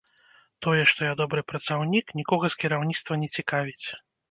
Тое, 0.67 0.79
што 0.91 0.99
я 1.07 1.13
добры 1.19 1.43
працаўнік, 1.53 2.05
нікога 2.21 2.45
з 2.55 2.59
кіраўніцтва 2.65 3.21
не 3.27 3.33
цікавіць. 3.39 3.87